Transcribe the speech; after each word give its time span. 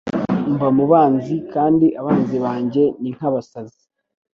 mba 0.53 0.67
mu 0.77 0.85
banzi 0.91 1.35
kandi 1.53 1.87
abanzi 1.99 2.37
banjye 2.45 2.83
ni 3.01 3.09
nka 3.15 3.27
basazi 3.35 3.81